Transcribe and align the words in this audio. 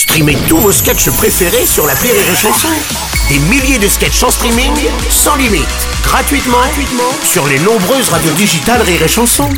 Streamez 0.00 0.38
tous 0.48 0.56
vos 0.56 0.72
sketchs 0.72 1.10
préférés 1.10 1.66
sur 1.66 1.86
la 1.86 1.92
Rire 1.92 2.14
et 2.14 2.34
Chanson. 2.34 2.68
Des 3.28 3.38
milliers 3.38 3.78
de 3.78 3.86
sketchs 3.86 4.22
en 4.22 4.30
streaming, 4.30 4.72
sans 5.10 5.36
limite, 5.36 5.68
gratuitement, 6.02 6.56
gratuitement 6.56 7.12
sur 7.22 7.46
les 7.46 7.58
nombreuses 7.58 8.08
radios 8.08 8.32
digitales 8.32 8.80
Rire 8.80 9.02
et 9.02 9.08
Chanson. 9.08 9.50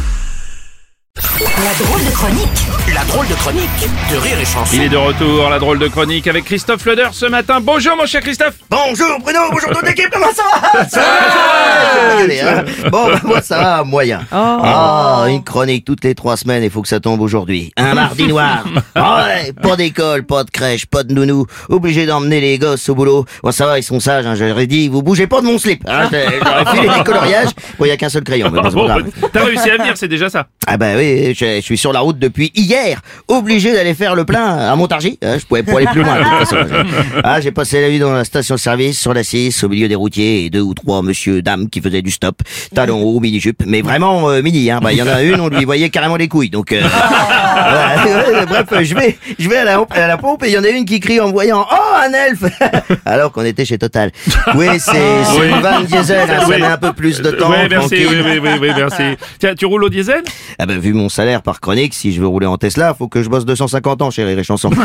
La 1.14 1.84
drôle 1.84 2.04
de 2.04 2.10
chronique 2.10 2.48
La 2.92 3.04
drôle 3.04 3.28
de 3.28 3.34
chronique 3.34 3.88
de 4.10 4.16
Rire 4.16 4.40
et 4.40 4.44
Chanson. 4.44 4.72
Il 4.74 4.82
est 4.82 4.88
de 4.88 4.96
retour, 4.96 5.48
la 5.48 5.60
drôle 5.60 5.78
de 5.78 5.86
chronique 5.86 6.26
avec 6.26 6.44
Christophe 6.44 6.86
Leder 6.86 7.10
ce 7.12 7.26
matin. 7.26 7.60
Bonjour 7.60 7.96
mon 7.96 8.06
cher 8.06 8.20
Christophe 8.20 8.54
Bonjour 8.68 9.20
Bruno, 9.20 9.40
bonjour 9.52 9.70
toute 9.70 9.86
l'équipe, 9.86 10.10
comment 10.12 10.32
ça 10.34 10.42
va? 10.42 10.88
Ça 10.88 11.00
va 11.00 12.21
hein. 12.42 12.64
Bon, 12.90 13.06
bah, 13.08 13.20
moi 13.24 13.40
ça 13.42 13.58
va, 13.58 13.84
moyen. 13.84 14.20
Ah, 14.32 15.24
une 15.28 15.42
chronique 15.44 15.84
toutes 15.84 16.04
les 16.04 16.14
trois 16.14 16.36
semaines, 16.36 16.62
il 16.62 16.70
faut 16.70 16.82
que 16.82 16.88
ça 16.88 17.00
tombe 17.00 17.20
aujourd'hui. 17.20 17.72
Un 17.76 17.94
mardi 17.94 18.26
noir. 18.26 18.64
Ouais, 18.94 19.52
pas 19.60 19.76
d'école, 19.76 20.24
pas 20.24 20.44
de 20.44 20.50
crèche, 20.50 20.86
pas 20.86 21.02
de 21.02 21.12
nounou. 21.12 21.46
Obligé 21.68 22.06
d'emmener 22.06 22.40
les 22.40 22.58
gosses 22.58 22.88
au 22.88 22.94
boulot. 22.94 23.24
Bon, 23.42 23.50
ça 23.52 23.66
va, 23.66 23.78
ils 23.78 23.82
sont 23.82 24.00
sages, 24.00 24.26
hein, 24.26 24.34
j'aurais 24.34 24.66
dit, 24.66 24.88
vous 24.88 25.02
bougez 25.02 25.26
pas 25.26 25.40
de 25.40 25.46
mon 25.46 25.58
slip. 25.58 25.82
Hein, 25.88 26.08
j'aurais 26.10 26.76
filé 26.76 26.88
des 26.98 27.04
coloriages. 27.04 27.48
Bon, 27.78 27.84
il 27.84 27.88
y 27.88 27.90
a 27.90 27.96
qu'un 27.96 28.08
seul 28.08 28.22
crayon, 28.22 28.50
mais 28.52 28.60
bon, 28.60 28.68
c'est 28.70 28.74
pas 28.76 28.80
Bon, 28.82 28.86
grave. 28.86 29.10
T'as 29.32 29.44
réussi 29.44 29.70
à 29.70 29.76
venir, 29.78 29.92
c'est 29.96 30.08
déjà 30.08 30.28
ça. 30.28 30.46
Ah 30.66 30.76
bah 30.76 30.92
oui, 30.96 31.34
je, 31.34 31.56
je 31.56 31.60
suis 31.60 31.78
sur 31.78 31.92
la 31.92 32.00
route 32.00 32.18
depuis 32.18 32.52
hier, 32.54 33.00
obligé 33.28 33.72
d'aller 33.72 33.94
faire 33.94 34.14
le 34.14 34.24
plein 34.24 34.44
à 34.70 34.74
Montargis. 34.76 35.18
hein, 35.22 35.36
je 35.38 35.44
pouvais 35.46 35.62
pas 35.62 35.76
aller 35.78 35.86
plus 35.86 36.02
loin. 36.02 36.18
de 36.18 36.24
toute 36.24 36.48
façon. 36.48 36.56
Ah, 37.24 37.40
j'ai 37.40 37.50
passé 37.52 37.80
la 37.80 37.88
nuit 37.88 37.98
dans 37.98 38.12
la 38.12 38.24
station-service 38.24 38.98
sur 39.00 39.14
la 39.14 39.24
6, 39.24 39.64
au 39.64 39.68
milieu 39.68 39.88
des 39.88 39.94
routiers 39.94 40.44
et 40.44 40.50
deux 40.50 40.60
ou 40.60 40.74
trois 40.74 41.02
monsieur, 41.02 41.42
dames 41.42 41.68
qui 41.68 41.80
faisaient 41.80 42.02
du 42.02 42.10
stop, 42.10 42.31
talons 42.74 43.02
hauts, 43.02 43.20
mini-jupe, 43.20 43.62
mais 43.66 43.82
vraiment 43.82 44.30
euh, 44.30 44.42
mini. 44.42 44.70
Hein. 44.70 44.80
Bah, 44.82 44.92
il 44.92 44.98
y 44.98 45.02
en 45.02 45.06
a 45.06 45.22
une, 45.22 45.40
on 45.40 45.48
lui 45.48 45.64
voyait 45.64 45.90
carrément 45.90 46.16
les 46.16 46.28
couilles. 46.28 46.50
Donc, 46.50 46.72
euh, 46.72 46.82
voilà. 47.52 48.46
bref, 48.64 48.82
je 48.82 48.94
vais, 48.94 49.18
je 49.38 49.48
vais 49.48 49.56
à 49.58 49.64
la, 49.64 49.84
à 49.90 50.06
la 50.06 50.16
pompe 50.16 50.44
et 50.44 50.48
il 50.48 50.52
y 50.54 50.58
en 50.58 50.64
a 50.64 50.68
une 50.68 50.84
qui 50.84 51.00
crie 51.00 51.20
en 51.20 51.30
voyant, 51.30 51.66
oh 51.70 51.76
un 52.04 52.12
elfe, 52.12 52.44
alors 53.06 53.32
qu'on 53.32 53.44
était 53.44 53.64
chez 53.64 53.78
Total. 53.78 54.10
Oui, 54.54 54.66
c'est 54.78 54.92
Oui. 55.38 55.48
une 55.50 55.60
vanne 55.60 55.84
diesel, 55.84 56.28
hein, 56.30 56.40
ça 56.40 56.58
met 56.58 56.62
un 56.64 56.76
peu 56.76 56.92
plus 56.92 57.20
de 57.20 57.30
temps. 57.30 57.50
Oui, 57.50 57.56
merci, 57.70 57.88
tranquille. 57.88 58.08
oui, 58.24 58.32
oui, 58.32 58.38
oui, 58.42 58.58
oui, 58.60 58.70
merci. 58.76 59.02
Tiens, 59.38 59.54
tu 59.54 59.66
roules 59.66 59.84
au 59.84 59.88
diesel? 59.88 60.22
Ah 60.58 60.66
ben, 60.66 60.78
vu 60.78 60.92
mon 60.92 61.08
salaire 61.08 61.42
par 61.42 61.60
chronique, 61.60 61.94
si 61.94 62.12
je 62.12 62.20
veux 62.20 62.26
rouler 62.26 62.46
en 62.46 62.56
Tesla, 62.58 62.94
faut 62.94 63.08
que 63.08 63.22
je 63.22 63.28
bosse 63.28 63.44
250 63.44 64.02
ans 64.02 64.10
chez 64.10 64.22
et 64.22 64.42
Chanson. 64.44 64.70
Donc, 64.70 64.78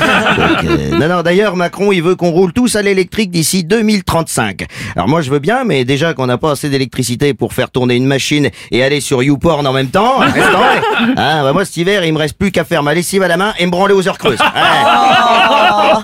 euh, 0.66 0.98
non, 0.98 1.08
non, 1.08 1.22
d'ailleurs, 1.22 1.56
Macron, 1.56 1.92
il 1.92 2.02
veut 2.04 2.16
qu'on 2.16 2.32
roule 2.32 2.54
tous 2.54 2.76
à 2.76 2.82
l'électrique 2.82 3.32
d'ici 3.32 3.64
2035. 3.64 4.66
Alors 4.96 5.08
moi, 5.08 5.22
je 5.22 5.30
veux 5.32 5.40
bien, 5.40 5.64
mais 5.64 5.86
déjà 5.86 6.14
qu'on 6.14 6.26
n'a 6.28 6.38
pas 6.38 6.52
assez 6.52 6.70
d'électricité 6.70 7.34
pour 7.34 7.54
faire 7.54 7.70
tourner 7.72 7.96
une 7.96 8.06
machine 8.06 8.50
et 8.72 8.84
aller 8.84 9.02
sur 9.02 9.24
YouPorn 9.24 9.66
en 9.66 9.74
même 9.74 9.88
temps, 9.90 10.18
restons 10.20 10.58
vrai. 10.58 10.82
Hein, 11.18 11.44
bah, 11.44 11.54
moi, 11.54 11.66
cet 11.66 11.78
hiver, 11.78 12.04
il 12.06 12.14
me 12.14 12.20
reste 12.20 12.38
plus 12.38 12.52
qu'à 12.58 12.64
faire 12.64 12.82
ma 12.82 12.96
lessive 12.96 13.22
à 13.22 13.28
la 13.28 13.38
main 13.38 13.54
et 13.60 13.68
me 13.68 13.72
branler 13.72 13.94
aux 13.94 14.08
heures 14.08 14.18
creuses. 14.18 14.40
Ouais. 14.58 16.02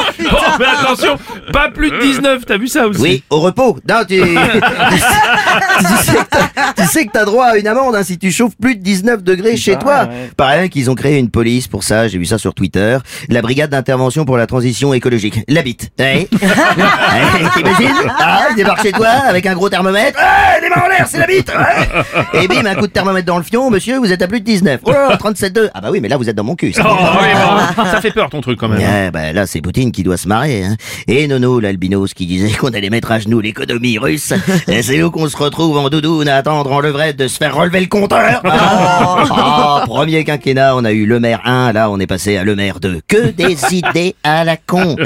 Bon, 0.18 0.36
mais 0.58 0.64
attention, 0.66 1.18
pas 1.52 1.70
plus 1.70 1.90
de 1.90 2.00
19, 2.00 2.42
t'as 2.46 2.58
vu 2.58 2.68
ça 2.68 2.86
aussi 2.86 3.00
Oui, 3.00 3.22
au 3.30 3.40
repos. 3.40 3.78
Non, 3.88 4.02
tu, 4.08 4.20
tu, 4.20 5.86
sais 5.86 6.14
que 6.14 6.24
t'as- 6.30 6.72
tu 6.76 6.88
sais 6.88 7.06
que 7.06 7.12
t'as 7.12 7.24
droit 7.24 7.46
à 7.46 7.56
une 7.56 7.66
amende 7.66 7.94
hein, 7.96 8.02
si 8.02 8.18
tu 8.18 8.30
chauffes 8.30 8.56
plus 8.60 8.76
de 8.76 8.82
19 8.82 9.22
degrés 9.22 9.56
chez 9.56 9.76
toi. 9.76 10.08
Pareil 10.36 10.68
qu'ils 10.70 10.90
ont 10.90 10.94
créé 10.94 11.18
une 11.18 11.30
police 11.30 11.66
pour 11.68 11.82
ça, 11.84 12.08
j'ai 12.08 12.18
vu 12.18 12.26
ça 12.26 12.38
sur 12.38 12.54
Twitter. 12.54 12.98
La 13.28 13.42
brigade 13.42 13.70
d'intervention 13.70 14.24
pour 14.24 14.36
la 14.36 14.46
transition 14.46 14.94
écologique. 14.94 15.40
La 15.48 15.62
bite. 15.62 15.90
Ouais. 15.98 16.28
Ouais, 16.74 17.48
T'imagines 17.56 18.12
Ah, 18.18 18.46
je 18.50 18.56
débarque 18.56 18.82
chez 18.82 18.92
toi 18.92 19.08
avec 19.08 19.46
un 19.46 19.54
gros 19.54 19.68
thermomètre. 19.68 20.18
Ouais, 20.18 20.60
les 20.62 20.68
mains 20.68 20.82
en 20.84 20.88
l'air, 20.88 21.06
c'est 21.08 21.18
la 21.18 21.26
bite. 21.26 21.50
Ouais. 21.52 22.42
Et 22.42 22.48
bim, 22.48 22.64
un 22.66 22.74
coup 22.74 22.86
de 22.86 22.92
thermomètre 22.92 23.26
dans 23.26 23.36
le 23.38 23.42
fion, 23.44 23.70
monsieur, 23.70 23.98
vous 23.98 24.12
êtes 24.12 24.22
à 24.22 24.26
plus 24.28 24.40
de 24.40 24.44
19. 24.44 24.80
Oh, 24.84 24.90
37,2. 24.90 25.70
Ah 25.74 25.80
bah 25.80 25.88
oui, 25.90 26.00
mais 26.00 26.08
là, 26.08 26.16
vous 26.16 26.28
êtes 26.28 26.36
dans 26.36 26.44
mon 26.44 26.54
cul. 26.56 26.72
ça. 26.72 26.82
Oh, 26.86 26.94
oui, 27.20 27.28
bon, 27.76 27.84
ça 27.84 28.00
fait 28.00 28.10
peur 28.10 28.28
ton 28.30 28.40
truc 28.40 28.58
quand 28.58 28.68
même. 28.68 28.80
hein. 28.80 29.04
Ah, 29.08 29.10
bah 29.10 29.32
là, 29.32 29.46
c'est 29.46 29.60
Poutine 29.60 29.92
qui 29.92 30.02
doit 30.04 30.16
se 30.16 30.28
marrer. 30.28 30.62
Hein. 30.64 30.76
Et 31.08 31.26
Nono, 31.26 31.58
l'albinos, 31.60 32.14
qui 32.14 32.26
disait 32.26 32.52
qu'on 32.52 32.68
allait 32.68 32.90
mettre 32.90 33.10
à 33.10 33.18
genoux 33.18 33.40
l'économie 33.40 33.98
russe. 33.98 34.32
Et 34.68 34.82
c'est 34.82 34.98
nous 34.98 35.10
qu'on 35.10 35.28
se 35.28 35.36
retrouve 35.36 35.76
en 35.78 35.88
doudoune 35.88 36.28
à 36.28 36.36
attendre 36.36 36.70
en 36.70 36.80
levrette 36.80 37.16
de 37.16 37.26
se 37.28 37.36
faire 37.38 37.56
relever 37.56 37.80
le 37.80 37.86
compteur. 37.86 38.40
Ah, 38.44 39.24
Ah, 39.30 39.82
premier 39.86 40.22
quinquennat, 40.24 40.76
on 40.76 40.84
a 40.84 40.92
eu 40.92 41.06
le 41.06 41.18
maire 41.20 41.40
1, 41.44 41.72
là 41.72 41.90
on 41.90 41.98
est 41.98 42.06
passé 42.06 42.36
à 42.36 42.44
le 42.44 42.54
maire 42.54 42.78
2. 42.80 43.00
Que 43.08 43.30
des 43.30 43.56
idées 43.74 44.14
à 44.22 44.44
la 44.44 44.56
con. 44.56 44.96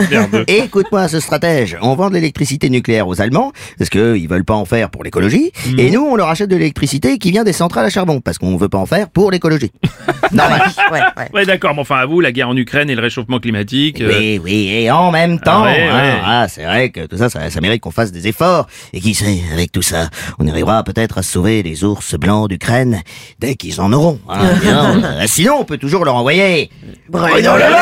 Écoute-moi 0.47 1.09
ce 1.09 1.21
stratège, 1.21 1.77
on 1.81 1.95
vend 1.95 2.09
de 2.11 2.15
l'électricité 2.15 2.69
nucléaire 2.71 3.09
aux 3.09 3.21
Allemands, 3.21 3.53
parce 3.79 3.91
qu'eux, 3.91 4.19
ils 4.19 4.29
veulent 4.29 4.45
pas 4.45 4.55
en 4.55 4.65
faire 4.65 4.91
pour 4.91 5.05
l'écologie. 5.05 5.53
Et 5.79 5.91
nous, 5.91 6.03
on 6.03 6.17
leur 6.17 6.29
achète 6.29 6.51
de 6.51 6.57
l'électricité 6.57 7.19
qui 7.19 7.31
vient 7.31 7.45
des 7.45 7.53
centrales 7.53 7.85
à 7.87 7.91
charbon, 7.91 8.21
parce 8.21 8.39
qu'on 8.39 8.57
veut 8.57 8.69
pas 8.69 8.79
en 8.79 8.87
faire 8.87 9.09
pour 9.09 9.31
l'écologie. 9.31 9.71
Normal. 10.33 10.63
Ouais, 10.93 11.01
ouais. 11.17 11.29
Ouais, 11.33 11.47
d'accord, 11.47 11.75
mais 11.75 11.81
enfin, 11.81 11.97
à 11.97 12.07
vous, 12.07 12.21
la 12.21 12.33
guerre 12.33 12.49
en 12.49 12.57
Ukraine 12.57 12.91
et 12.91 12.95
le 12.95 13.01
réchauffement 13.03 13.39
climatique. 13.39 14.01
euh, 14.01 14.13
Oui, 14.19 14.41
oui, 14.43 14.69
et 14.71 14.88
en 14.91 15.11
même 15.11 15.39
temps, 15.41 15.63
Ah 15.65 15.65
ouais, 15.65 15.89
hein, 15.89 15.97
ouais. 15.97 16.21
ah, 16.25 16.47
c'est 16.49 16.65
vrai 16.65 16.91
que 16.91 17.07
tout 17.07 17.17
ça, 17.17 17.29
ça, 17.31 17.51
ça 17.51 17.61
mérite 17.61 17.81
qu'on 17.83 17.91
fasse 17.91 18.13
des 18.13 18.27
efforts. 18.29 18.67
Et 18.93 19.01
qui 19.01 19.15
sait, 19.15 19.41
avec 19.53 19.73
tout 19.73 19.83
ça, 19.83 20.09
on 20.39 20.47
arrivera 20.49 20.83
peut-être 20.85 21.19
à 21.19 21.23
sauver 21.23 21.63
les 21.63 21.85
ours 21.85 22.15
blancs 22.15 22.49
d'Ukraine 22.49 23.03
dès 23.39 23.55
qu'ils 23.55 23.81
en 23.81 23.93
auront. 23.93 24.19
hein, 24.29 24.39
bien. 24.63 25.03
Euh, 25.05 25.25
sinon, 25.27 25.57
on 25.61 25.65
peut 25.65 25.79
toujours 25.79 26.05
leur 26.05 26.15
envoyer 26.17 26.71
Bruno 27.09 27.27
Le 27.37 27.43
Maire 27.43 27.53
Arrête-toi, 27.53 27.69
toi 27.71 27.79